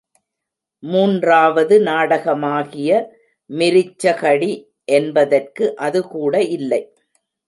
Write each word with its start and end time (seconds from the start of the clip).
மூன்றாவது 0.83 1.75
நாடகமாகிய, 1.81 2.89
மிருச்ச 3.49 4.13
கடி 4.15 4.49
என்பதற்கு 4.91 5.67
அதுகூட 5.79 6.41
இல்லை. 6.49 6.81